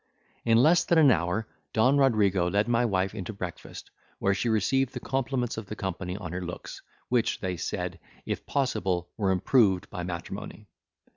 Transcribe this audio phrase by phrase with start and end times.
[0.45, 4.95] In less than an hour, Don Rodrigo led my wife into breakfast, where she received
[4.95, 9.91] the compliments of the company on her looks, which, they said, if possible, were improved
[9.91, 10.65] by matrimony.